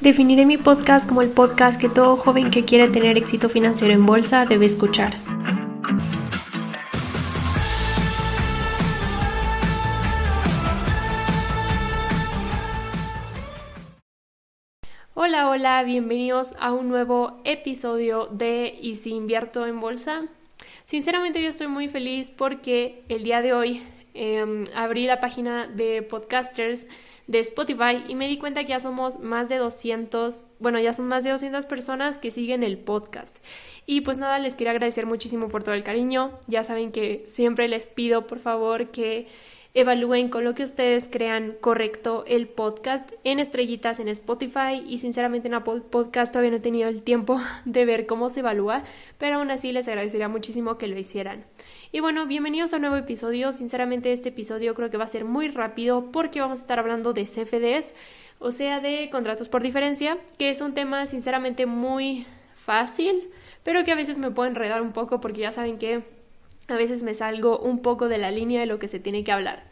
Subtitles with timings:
[0.00, 4.06] Definiré mi podcast como el podcast que todo joven que quiere tener éxito financiero en
[4.06, 5.12] bolsa debe escuchar.
[15.12, 20.22] Hola, hola, bienvenidos a un nuevo episodio de ¿Y si invierto en bolsa?
[20.86, 23.82] Sinceramente yo estoy muy feliz porque el día de hoy
[24.14, 26.86] em, abrí la página de podcasters
[27.30, 31.06] de Spotify y me di cuenta que ya somos más de 200, bueno, ya son
[31.06, 33.36] más de 200 personas que siguen el podcast.
[33.86, 36.32] Y pues nada, les quiero agradecer muchísimo por todo el cariño.
[36.48, 39.28] Ya saben que siempre les pido por favor que
[39.74, 45.46] evalúen con lo que ustedes crean correcto el podcast en estrellitas en Spotify y sinceramente
[45.46, 48.82] en Apple Podcast todavía no he tenido el tiempo de ver cómo se evalúa,
[49.18, 51.44] pero aún así les agradecería muchísimo que lo hicieran.
[51.92, 53.52] Y bueno, bienvenidos a un nuevo episodio.
[53.52, 57.12] Sinceramente este episodio creo que va a ser muy rápido porque vamos a estar hablando
[57.12, 57.94] de CFDs,
[58.38, 63.30] o sea, de contratos por diferencia, que es un tema sinceramente muy fácil,
[63.64, 66.04] pero que a veces me puedo enredar un poco porque ya saben que
[66.68, 69.32] a veces me salgo un poco de la línea de lo que se tiene que
[69.32, 69.64] hablar.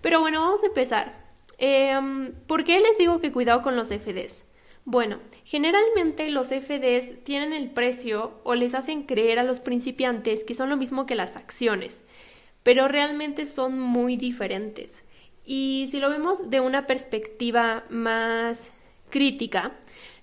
[0.00, 1.20] Pero bueno, vamos a empezar.
[1.58, 4.44] Em, ¿Por qué les digo que cuidado con los CFDs?
[4.84, 10.54] Bueno, generalmente los FDs tienen el precio o les hacen creer a los principiantes que
[10.54, 12.04] son lo mismo que las acciones,
[12.62, 15.04] pero realmente son muy diferentes.
[15.44, 18.70] Y si lo vemos de una perspectiva más
[19.10, 19.72] crítica,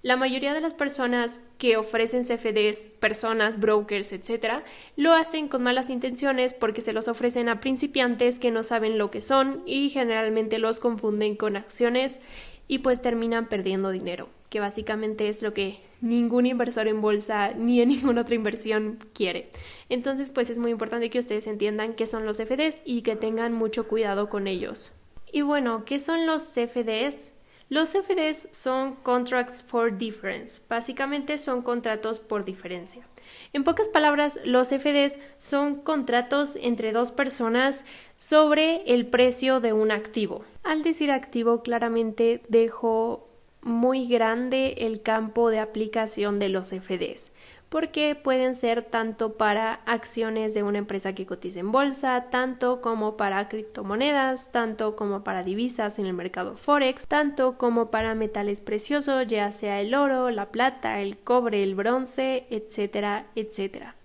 [0.02, 4.64] la mayoría de las personas que ofrecen CFDs, personas, brokers, etc.,
[4.96, 9.12] lo hacen con malas intenciones porque se los ofrecen a principiantes que no saben lo
[9.12, 12.20] que son y generalmente los confunden con acciones
[12.68, 17.82] y pues terminan perdiendo dinero que básicamente es lo que ningún inversor en bolsa ni
[17.82, 19.50] en ninguna otra inversión quiere.
[19.90, 23.54] Entonces, pues es muy importante que ustedes entiendan qué son los CFDs y que tengan
[23.54, 24.94] mucho cuidado con ellos.
[25.32, 27.34] Y bueno, ¿qué son los CFDs?
[27.70, 33.06] Los CFDs son Contracts for Difference, básicamente son contratos por diferencia.
[33.52, 37.84] En pocas palabras, los CFDs son contratos entre dos personas
[38.16, 40.46] sobre el precio de un activo.
[40.64, 43.27] Al decir activo, claramente dejo
[43.62, 47.32] muy grande el campo de aplicación de los FDs,
[47.70, 53.18] porque pueden ser tanto para acciones de una empresa que cotiza en bolsa, tanto como
[53.18, 59.28] para criptomonedas, tanto como para divisas en el mercado forex, tanto como para metales preciosos,
[59.28, 63.96] ya sea el oro, la plata, el cobre, el bronce, etcétera, etcétera.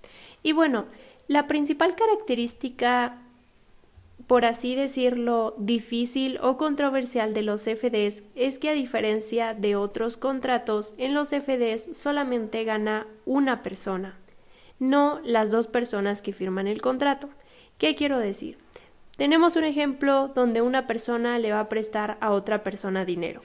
[0.42, 0.86] Y bueno,
[1.28, 3.18] la principal característica
[4.26, 10.16] por así decirlo, difícil o controversial de los FDs es que a diferencia de otros
[10.16, 14.18] contratos, en los FDs solamente gana una persona,
[14.78, 17.28] no las dos personas que firman el contrato.
[17.78, 18.58] ¿Qué quiero decir?
[19.16, 23.42] Tenemos un ejemplo donde una persona le va a prestar a otra persona dinero.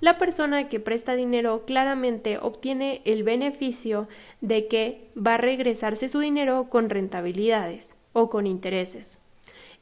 [0.00, 4.08] La persona que presta dinero claramente obtiene el beneficio
[4.40, 9.20] de que va a regresarse su dinero con rentabilidades o con intereses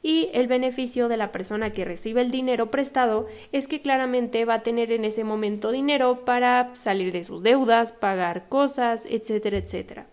[0.01, 4.55] y el beneficio de la persona que recibe el dinero prestado es que claramente va
[4.55, 10.07] a tener en ese momento dinero para salir de sus deudas, pagar cosas, etcétera, etcétera.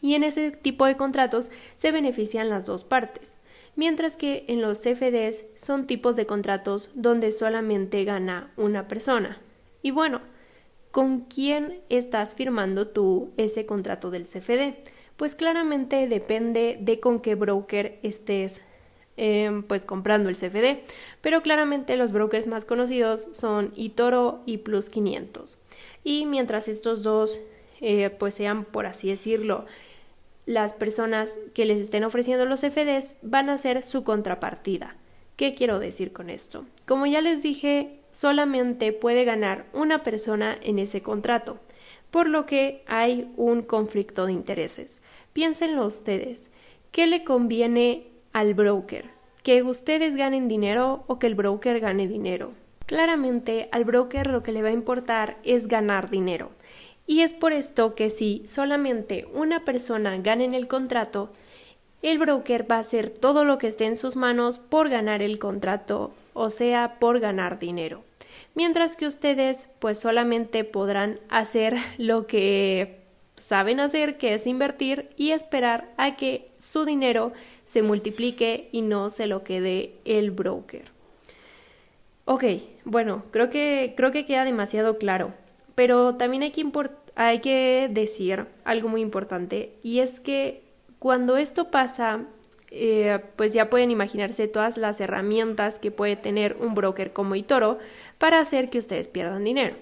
[0.00, 3.38] Y en ese tipo de contratos se benefician las dos partes,
[3.76, 9.40] mientras que en los CFDs son tipos de contratos donde solamente gana una persona.
[9.82, 10.20] Y bueno,
[10.90, 14.74] ¿con quién estás firmando tú ese contrato del CFD?
[15.16, 18.62] Pues claramente depende de con qué broker estés
[19.18, 20.84] Em, pues comprando el CFD,
[21.20, 25.58] pero claramente los brokers más conocidos son eToro y Plus 500.
[26.02, 27.42] Y mientras estos dos
[27.82, 29.66] eh, pues sean, por así decirlo,
[30.46, 34.96] las personas que les estén ofreciendo los CFDs van a ser su contrapartida.
[35.36, 36.64] ¿Qué quiero decir con esto?
[36.86, 41.58] Como ya les dije, solamente puede ganar una persona en ese contrato,
[42.10, 45.02] por lo que hay un conflicto de intereses.
[45.34, 46.50] Piénsenlo ustedes.
[46.92, 49.10] ¿Qué le conviene al broker,
[49.42, 52.52] que ustedes ganen dinero o que el broker gane dinero.
[52.86, 56.50] Claramente al broker lo que le va a importar es ganar dinero.
[57.06, 61.30] Y es por esto que si solamente una persona gana en el contrato,
[62.02, 65.38] el broker va a hacer todo lo que esté en sus manos por ganar el
[65.38, 68.02] contrato, o sea, por ganar dinero.
[68.54, 73.02] Mientras que ustedes pues solamente podrán hacer lo que
[73.36, 77.32] saben hacer, que es invertir y esperar a que su dinero
[77.64, 80.84] se multiplique y no se lo quede el broker.
[82.24, 82.44] Ok,
[82.84, 85.32] bueno, creo que, creo que queda demasiado claro,
[85.74, 86.64] pero también hay que,
[87.16, 90.62] hay que decir algo muy importante y es que
[90.98, 92.26] cuando esto pasa,
[92.70, 97.78] eh, pues ya pueden imaginarse todas las herramientas que puede tener un broker como Itoro
[98.18, 99.74] para hacer que ustedes pierdan dinero.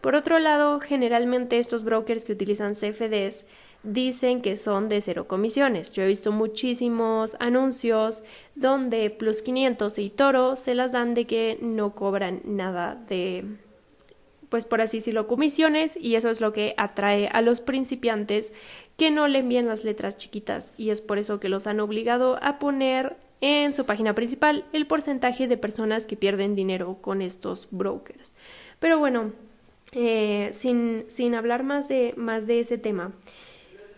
[0.00, 3.46] Por otro lado, generalmente estos brokers que utilizan CFDs
[3.82, 5.92] dicen que son de cero comisiones.
[5.92, 8.22] Yo he visto muchísimos anuncios
[8.54, 13.44] donde Plus 500 y Toro se las dan de que no cobran nada de,
[14.48, 18.52] pues por así decirlo, comisiones y eso es lo que atrae a los principiantes
[18.96, 22.38] que no le envían las letras chiquitas y es por eso que los han obligado
[22.42, 27.66] a poner en su página principal el porcentaje de personas que pierden dinero con estos
[27.72, 28.32] brokers.
[28.78, 29.32] Pero bueno,
[29.90, 33.12] eh, sin, sin hablar más de, más de ese tema,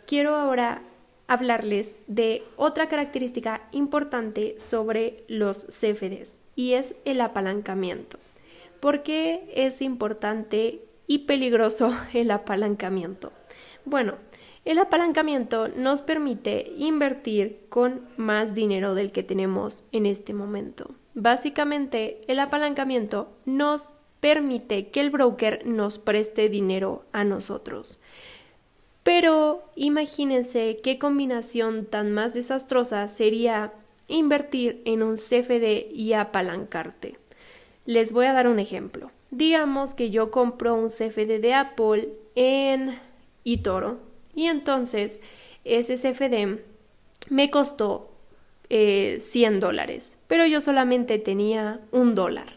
[0.06, 0.83] quiero ahora
[1.27, 8.19] hablarles de otra característica importante sobre los CFDs y es el apalancamiento.
[8.81, 13.33] ¿Por qué es importante y peligroso el apalancamiento?
[13.85, 14.15] Bueno,
[14.65, 20.95] el apalancamiento nos permite invertir con más dinero del que tenemos en este momento.
[21.12, 23.91] Básicamente, el apalancamiento nos
[24.21, 28.01] permite que el broker nos preste dinero a nosotros.
[29.05, 33.73] Pero imagínense qué combinación tan más desastrosa sería
[34.09, 37.19] invertir en un CFD y apalancarte.
[37.85, 39.11] Les voy a dar un ejemplo.
[39.31, 42.99] Digamos que yo compro un CFD de Apple en
[43.45, 43.99] eToro
[44.35, 45.21] y entonces
[45.65, 46.61] ese CFD
[47.29, 48.11] me costó
[48.69, 52.55] 100 eh, dólares, pero yo solamente tenía un dólar.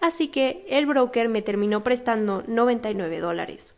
[0.00, 3.74] Así que el broker me terminó prestando 99 dólares.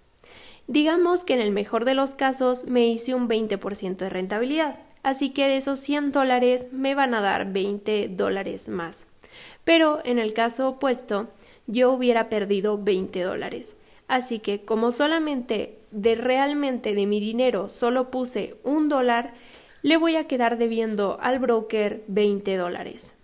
[0.69, 5.31] Digamos que en el mejor de los casos me hice un 20% de rentabilidad, así
[5.31, 9.07] que de esos 100 dólares me van a dar 20 dólares más.
[9.65, 11.29] Pero en el caso opuesto,
[11.67, 13.77] yo hubiera perdido 20 dólares.
[14.09, 19.35] Así que como solamente de realmente de mi dinero solo puse un dólar,
[19.83, 23.16] le voy a quedar debiendo al broker 20 dólares.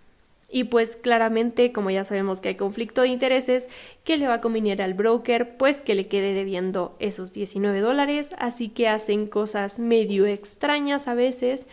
[0.55, 3.69] Y pues claramente, como ya sabemos que hay conflicto de intereses,
[4.03, 8.35] que le va a convenir al broker, pues que le quede debiendo esos 19 dólares,
[8.37, 11.65] así que hacen cosas medio extrañas a veces.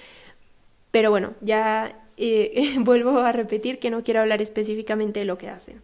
[0.93, 5.51] Pero bueno, ya eh, vuelvo a repetir que no quiero hablar específicamente de lo que
[5.51, 5.83] hacen.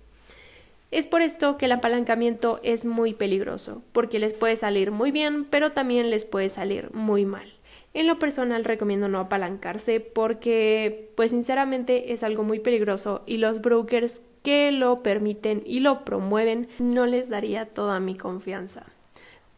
[0.90, 5.44] Es por esto que el apalancamiento es muy peligroso, porque les puede salir muy bien,
[5.44, 7.55] pero también les puede salir muy mal.
[7.96, 13.62] En lo personal recomiendo no apalancarse porque pues sinceramente es algo muy peligroso y los
[13.62, 18.84] brokers que lo permiten y lo promueven no les daría toda mi confianza.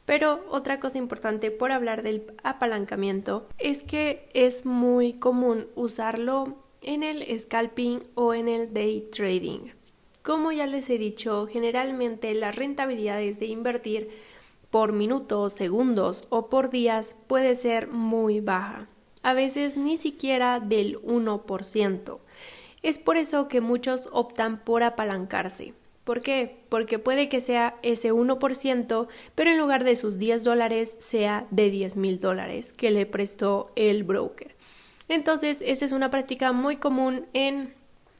[0.04, 7.02] Pero otra cosa importante por hablar del apalancamiento es que es muy común usarlo en
[7.02, 9.72] el scalping o en el day trading.
[10.22, 14.10] Como ya les he dicho, generalmente las rentabilidades de invertir
[14.70, 18.88] por minutos, segundos o por días puede ser muy baja,
[19.22, 22.18] a veces ni siquiera del 1%.
[22.82, 25.74] Es por eso que muchos optan por apalancarse.
[26.04, 26.56] ¿Por qué?
[26.68, 31.70] Porque puede que sea ese 1%, pero en lugar de sus 10 dólares sea de
[31.70, 34.56] 10 mil dólares que le prestó el broker.
[35.08, 37.74] Entonces, esa es una práctica muy común en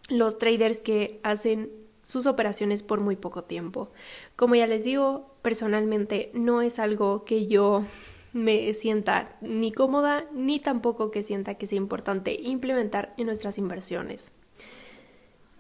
[0.09, 1.71] los traders que hacen
[2.09, 3.91] sus operaciones por muy poco tiempo.
[4.35, 7.85] Como ya les digo, personalmente no es algo que yo
[8.33, 14.33] me sienta ni cómoda ni tampoco que sienta que sea importante implementar en nuestras inversiones.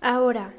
[0.00, 0.54] Ahora,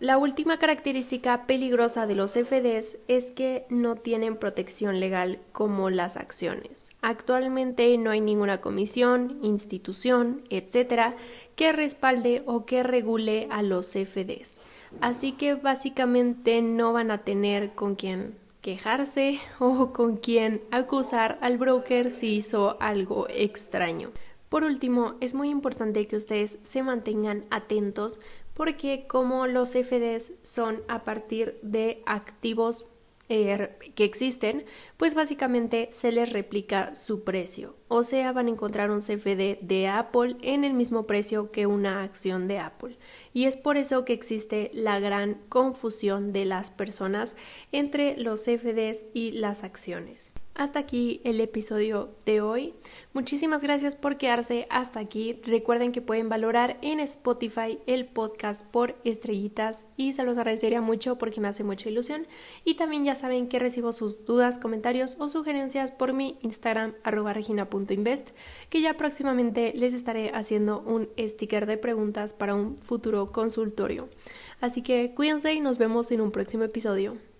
[0.00, 6.16] la última característica peligrosa de los FDs es que no tienen protección legal como las
[6.16, 6.88] acciones.
[7.02, 11.16] Actualmente no hay ninguna comisión, institución, etcétera,
[11.54, 14.58] que respalde o que regule a los FDs.
[15.00, 21.58] Así que básicamente no van a tener con quién quejarse o con quién acusar al
[21.58, 24.10] broker si hizo algo extraño.
[24.48, 28.18] Por último, es muy importante que ustedes se mantengan atentos
[28.54, 32.88] porque como los FDs son a partir de activos
[33.32, 34.64] eh, que existen,
[34.96, 37.76] pues básicamente se les replica su precio.
[37.88, 42.02] O sea, van a encontrar un CFD de Apple en el mismo precio que una
[42.02, 42.98] acción de Apple
[43.32, 47.36] y es por eso que existe la gran confusión de las personas
[47.72, 50.32] entre los CFDs y las acciones.
[50.54, 52.74] Hasta aquí el episodio de hoy.
[53.14, 55.40] Muchísimas gracias por quedarse hasta aquí.
[55.44, 61.16] Recuerden que pueden valorar en Spotify el podcast por estrellitas y se los agradecería mucho
[61.16, 62.26] porque me hace mucha ilusión.
[62.66, 68.28] Y también ya saben que recibo sus dudas, comentarios o sugerencias por mi Instagram regina.invest
[68.68, 74.10] que ya próximamente les estaré haciendo un sticker de preguntas para un futuro consultorio.
[74.60, 77.31] Así que cuídense y nos vemos en un próximo episodio.